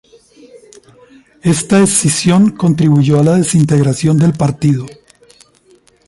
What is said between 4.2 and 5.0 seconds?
partido.